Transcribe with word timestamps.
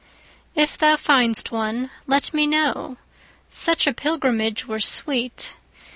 If 0.55 0.79
thou 0.79 0.95
find'st 0.95 1.51
one, 1.51 1.91
let 2.07 2.33
me 2.33 2.47
know; 2.47 2.97
Such 3.49 3.85
a 3.85 3.93
pilgrimage 3.93 4.65
were 4.65 4.79
sweet. 4.79 5.55